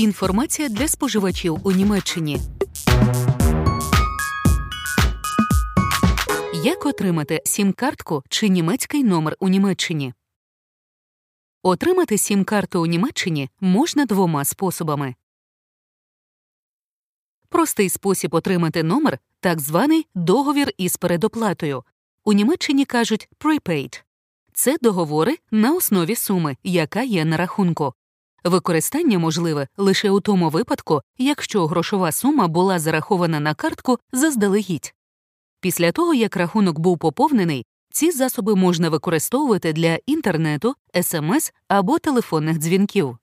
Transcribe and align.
Інформація 0.00 0.68
для 0.68 0.88
споживачів 0.88 1.58
у 1.62 1.72
Німеччині. 1.72 2.40
Як 6.64 6.86
отримати 6.86 7.42
сім-картку 7.44 8.22
чи 8.28 8.48
німецький 8.48 9.04
номер 9.04 9.36
у 9.40 9.48
Німеччині? 9.48 10.14
Отримати 11.62 12.18
сім-карту 12.18 12.82
у 12.82 12.86
Німеччині 12.86 13.50
можна 13.60 14.04
двома 14.04 14.44
способами. 14.44 15.14
Простий 17.48 17.88
спосіб 17.88 18.34
отримати 18.34 18.82
номер 18.82 19.18
так 19.40 19.60
званий 19.60 20.06
договір 20.14 20.72
із 20.78 20.96
передоплатою. 20.96 21.84
У 22.24 22.32
Німеччині 22.32 22.84
кажуть 22.84 23.28
prepaid. 23.38 24.02
Це 24.52 24.76
договори 24.82 25.38
на 25.50 25.74
основі 25.74 26.16
суми, 26.16 26.56
яка 26.62 27.02
є 27.02 27.24
на 27.24 27.36
рахунку. 27.36 27.94
Використання 28.44 29.18
можливе 29.18 29.68
лише 29.76 30.10
у 30.10 30.20
тому 30.20 30.48
випадку, 30.48 31.02
якщо 31.18 31.66
грошова 31.66 32.12
сума 32.12 32.48
була 32.48 32.78
зарахована 32.78 33.40
на 33.40 33.54
картку 33.54 33.98
заздалегідь. 34.12 34.94
Після 35.60 35.92
того, 35.92 36.14
як 36.14 36.36
рахунок 36.36 36.78
був 36.78 36.98
поповнений, 36.98 37.66
ці 37.92 38.10
засоби 38.10 38.54
можна 38.56 38.88
використовувати 38.88 39.72
для 39.72 39.98
інтернету, 40.06 40.74
смс 41.02 41.52
або 41.68 41.98
телефонних 41.98 42.58
дзвінків. 42.58 43.18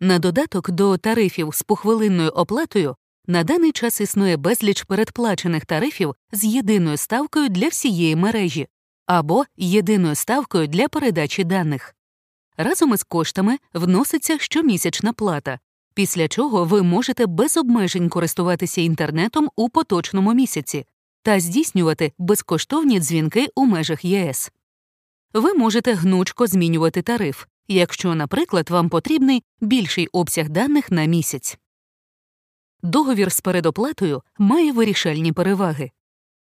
На 0.00 0.18
додаток 0.18 0.70
до 0.70 0.96
тарифів 0.96 1.54
з 1.54 1.62
похвилинною 1.62 2.30
оплатою 2.30 2.96
на 3.26 3.44
даний 3.44 3.72
час 3.72 4.00
існує 4.00 4.36
безліч 4.36 4.82
передплачених 4.82 5.66
тарифів 5.66 6.14
з 6.32 6.44
єдиною 6.44 6.96
ставкою 6.96 7.48
для 7.48 7.68
всієї 7.68 8.16
мережі 8.16 8.68
або 9.06 9.44
єдиною 9.56 10.14
ставкою 10.14 10.66
для 10.66 10.88
передачі 10.88 11.44
даних. 11.44 11.94
Разом 12.56 12.94
із 12.94 13.02
коштами 13.02 13.58
вноситься 13.74 14.38
щомісячна 14.38 15.12
плата, 15.12 15.58
після 15.94 16.28
чого 16.28 16.64
ви 16.64 16.82
можете 16.82 17.26
без 17.26 17.56
обмежень 17.56 18.08
користуватися 18.08 18.80
інтернетом 18.80 19.48
у 19.56 19.68
поточному 19.68 20.34
місяці 20.34 20.86
та 21.22 21.40
здійснювати 21.40 22.12
безкоштовні 22.18 23.00
дзвінки 23.00 23.48
у 23.54 23.66
межах 23.66 24.04
ЄС. 24.04 24.52
Ви 25.32 25.54
можете 25.54 25.94
гнучко 25.94 26.46
змінювати 26.46 27.02
тариф, 27.02 27.46
якщо, 27.68 28.14
наприклад, 28.14 28.70
вам 28.70 28.88
потрібний 28.88 29.44
більший 29.60 30.06
обсяг 30.06 30.48
даних 30.48 30.90
на 30.90 31.04
місяць. 31.04 31.58
Договір 32.82 33.32
з 33.32 33.40
передоплатою 33.40 34.22
має 34.38 34.72
вирішальні 34.72 35.32
переваги. 35.32 35.90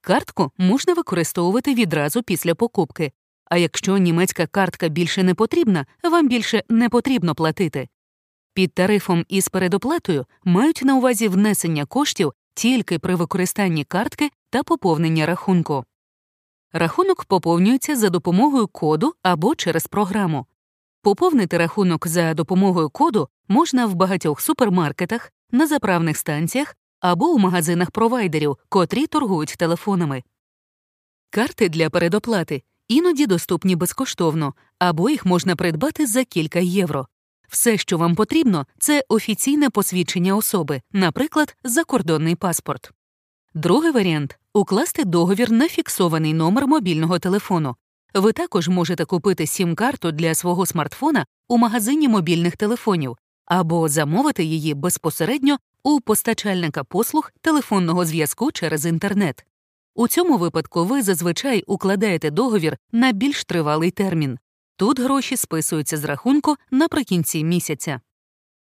Картку 0.00 0.52
можна 0.58 0.94
використовувати 0.94 1.74
відразу 1.74 2.22
після 2.22 2.54
покупки, 2.54 3.12
а 3.50 3.56
якщо 3.56 3.98
німецька 3.98 4.46
картка 4.46 4.88
більше 4.88 5.22
не 5.22 5.34
потрібна, 5.34 5.86
вам 6.02 6.28
більше 6.28 6.62
не 6.68 6.88
потрібно 6.88 7.34
платити. 7.34 7.88
Під 8.54 8.74
тарифом 8.74 9.24
із 9.28 9.48
передоплатою 9.48 10.26
мають 10.44 10.82
на 10.82 10.96
увазі 10.96 11.28
внесення 11.28 11.84
коштів 11.84 12.32
тільки 12.54 12.98
при 12.98 13.14
використанні 13.14 13.84
картки 13.84 14.30
та 14.50 14.62
поповнення 14.62 15.26
рахунку. 15.26 15.84
Рахунок 16.72 17.24
поповнюється 17.24 17.96
за 17.96 18.10
допомогою 18.10 18.66
коду 18.66 19.14
або 19.22 19.54
через 19.54 19.86
програму. 19.86 20.46
Поповнити 21.02 21.58
рахунок 21.58 22.06
за 22.06 22.34
допомогою 22.34 22.90
коду 22.90 23.28
можна 23.48 23.86
в 23.86 23.94
багатьох 23.94 24.40
супермаркетах, 24.40 25.32
на 25.50 25.66
заправних 25.66 26.16
станціях 26.16 26.76
або 27.00 27.26
у 27.26 27.38
магазинах 27.38 27.90
провайдерів, 27.90 28.56
котрі 28.68 29.06
торгують 29.06 29.54
телефонами. 29.58 30.22
Карти 31.30 31.68
для 31.68 31.90
передоплати 31.90 32.62
іноді 32.88 33.26
доступні 33.26 33.76
безкоштовно, 33.76 34.54
або 34.78 35.10
їх 35.10 35.26
можна 35.26 35.56
придбати 35.56 36.06
за 36.06 36.24
кілька 36.24 36.58
євро. 36.58 37.06
Все, 37.48 37.78
що 37.78 37.98
вам 37.98 38.14
потрібно, 38.14 38.66
це 38.78 39.04
офіційне 39.08 39.70
посвідчення 39.70 40.36
особи, 40.36 40.82
наприклад, 40.92 41.56
закордонний 41.64 42.34
паспорт. 42.34 42.90
Другий 43.54 43.90
варіант 43.90 44.38
укласти 44.54 45.04
договір 45.04 45.50
на 45.50 45.68
фіксований 45.68 46.34
номер 46.34 46.66
мобільного 46.66 47.18
телефону. 47.18 47.76
Ви 48.14 48.32
також 48.32 48.68
можете 48.68 49.04
купити 49.04 49.46
сім-карту 49.46 50.12
для 50.12 50.34
свого 50.34 50.66
смартфона 50.66 51.26
у 51.48 51.58
магазині 51.58 52.08
мобільних 52.08 52.56
телефонів 52.56 53.16
або 53.46 53.88
замовити 53.88 54.44
її 54.44 54.74
безпосередньо 54.74 55.56
у 55.82 56.00
постачальника 56.00 56.84
послуг 56.84 57.30
телефонного 57.40 58.04
зв'язку 58.04 58.52
через 58.52 58.86
інтернет. 58.86 59.46
У 59.98 60.08
цьому 60.08 60.38
випадку 60.38 60.84
ви 60.84 61.02
зазвичай 61.02 61.64
укладаєте 61.66 62.30
договір 62.30 62.76
на 62.92 63.12
більш 63.12 63.44
тривалий 63.44 63.90
термін. 63.90 64.38
Тут 64.76 65.00
гроші 65.00 65.36
списуються 65.36 65.96
з 65.96 66.04
рахунку 66.04 66.56
наприкінці 66.70 67.44
місяця. 67.44 68.00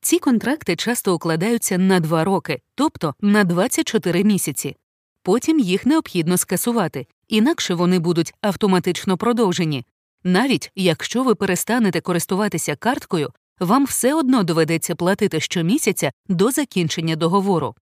Ці 0.00 0.18
контракти 0.18 0.76
часто 0.76 1.14
укладаються 1.14 1.78
на 1.78 2.00
2 2.00 2.24
роки, 2.24 2.60
тобто 2.74 3.14
на 3.20 3.44
24 3.44 4.24
місяці. 4.24 4.76
Потім 5.22 5.60
їх 5.60 5.86
необхідно 5.86 6.36
скасувати, 6.36 7.06
інакше 7.28 7.74
вони 7.74 7.98
будуть 7.98 8.34
автоматично 8.40 9.16
продовжені. 9.16 9.86
Навіть 10.24 10.70
якщо 10.74 11.22
ви 11.22 11.34
перестанете 11.34 12.00
користуватися 12.00 12.76
карткою, 12.76 13.30
вам 13.60 13.84
все 13.84 14.14
одно 14.14 14.42
доведеться 14.42 14.94
платити 14.94 15.40
щомісяця 15.40 16.12
до 16.28 16.50
закінчення 16.50 17.16
договору. 17.16 17.74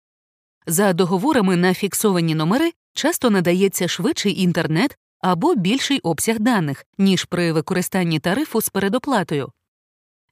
За 0.67 0.93
договорами 0.93 1.57
на 1.57 1.75
фіксовані 1.75 2.35
номери 2.35 2.73
часто 2.95 3.31
надається 3.31 3.89
швидший 3.89 4.41
інтернет 4.41 4.97
або 5.21 5.55
більший 5.55 6.01
обсяг 6.01 6.39
даних, 6.39 6.87
ніж 6.99 7.25
при 7.25 7.53
використанні 7.53 8.19
тарифу 8.19 8.61
з 8.61 8.69
передоплатою. 8.69 9.53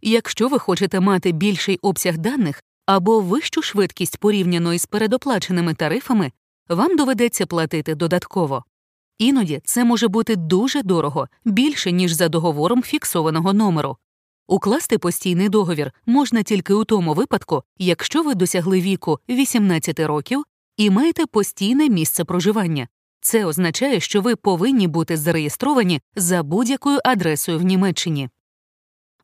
Якщо 0.03 0.49
ви 0.49 0.59
хочете 0.59 1.00
мати 1.00 1.33
більший 1.33 1.78
обсяг 1.83 2.19
даних 2.19 2.62
або 2.87 3.21
вищу 3.21 3.62
швидкість 3.62 4.19
порівняно 4.19 4.75
із 4.75 4.87
передоплаченими 4.87 5.75
тарифами, 5.75 6.33
вам 6.69 6.97
доведеться 6.97 7.47
платити 7.47 7.94
додатково. 7.94 8.65
Іноді 9.19 9.61
це 9.65 9.84
може 9.84 10.09
бути 10.09 10.37
дуже 10.37 10.83
дорого, 10.83 11.28
більше, 11.44 11.93
ніж 11.93 12.12
за 12.12 12.28
договором 12.28 12.83
фіксованого 12.83 13.53
номеру. 13.53 13.97
Укласти 14.51 14.99
постійний 14.99 15.49
договір 15.49 15.93
можна 16.07 16.43
тільки 16.43 16.75
у 16.75 16.85
тому 16.85 17.15
випадку, 17.15 17.63
якщо 17.79 18.23
ви 18.23 18.35
досягли 18.35 18.81
віку 18.81 19.19
18 19.29 20.01
років 20.01 20.45
і 20.77 20.91
маєте 20.91 21.27
постійне 21.27 21.89
місце 21.89 22.25
проживання. 22.25 22.89
Це 23.21 23.45
означає, 23.45 24.01
що 24.01 24.21
ви 24.21 24.37
повинні 24.37 24.89
бути 24.89 25.17
зареєстровані 25.17 26.01
за 26.17 26.43
будь-якою 26.43 26.99
адресою 27.05 27.59
в 27.59 27.63
Німеччині. 27.63 28.29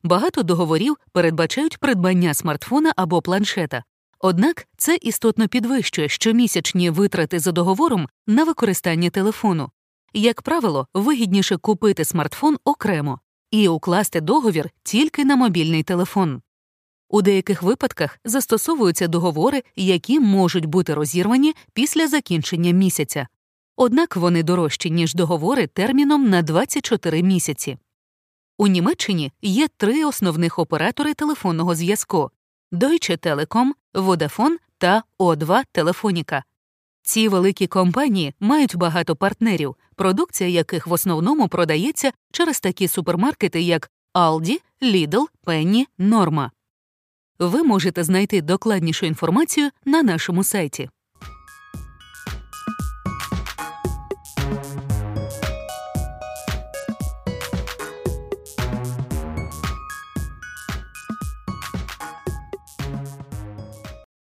Багато 0.03 0.43
договорів 0.43 0.95
передбачають 1.11 1.77
придбання 1.77 2.33
смартфона 2.33 2.93
або 2.95 3.21
планшета. 3.21 3.83
Однак 4.19 4.67
це 4.77 4.97
істотно 5.01 5.47
підвищує 5.47 6.09
щомісячні 6.09 6.89
витрати 6.89 7.39
за 7.39 7.51
договором 7.51 8.07
на 8.27 8.43
використання 8.43 9.09
телефону. 9.09 9.69
Як 10.13 10.41
правило, 10.41 10.87
вигідніше 10.93 11.57
купити 11.57 12.05
смартфон 12.05 12.57
окремо 12.65 13.19
і 13.63 13.67
укласти 13.67 14.21
договір 14.21 14.69
тільки 14.83 15.25
на 15.25 15.35
мобільний 15.35 15.83
телефон. 15.83 16.41
У 17.09 17.21
деяких 17.21 17.63
випадках 17.63 18.19
застосовуються 18.25 19.07
договори, 19.07 19.63
які 19.75 20.19
можуть 20.19 20.65
бути 20.65 20.93
розірвані 20.93 21.55
після 21.73 22.07
закінчення 22.07 22.71
місяця. 22.71 23.27
Однак 23.75 24.15
вони 24.15 24.43
дорожчі, 24.43 24.91
ніж 24.91 25.13
договори 25.13 25.67
терміном 25.67 26.29
на 26.29 26.41
24 26.41 27.23
місяці. 27.23 27.77
У 28.57 28.67
Німеччині 28.67 29.31
є 29.41 29.67
три 29.77 30.05
основних 30.05 30.59
оператори 30.59 31.13
телефонного 31.13 31.75
зв'язку 31.75 32.31
Deutsche 32.71 33.17
Telekom, 33.17 33.71
Vodafone 33.93 34.55
та 34.77 35.03
O2 35.19 35.63
Телефоніка. 35.71 36.43
Ці 37.05 37.27
великі 37.27 37.67
компанії 37.67 38.33
мають 38.39 38.75
багато 38.75 39.15
партнерів, 39.15 39.75
продукція 39.95 40.49
яких 40.49 40.87
в 40.87 40.91
основному 40.91 41.47
продається 41.47 42.11
через 42.31 42.59
такі 42.59 42.87
супермаркети, 42.87 43.61
як 43.61 43.91
Aldi, 44.13 44.57
Lidl, 44.81 45.25
Penny, 45.45 45.85
Norma. 45.99 46.49
Ви 47.39 47.63
можете 47.63 48.03
знайти 48.03 48.41
докладнішу 48.41 49.05
інформацію 49.05 49.69
на 49.85 50.03
нашому 50.03 50.43
сайті. 50.43 50.89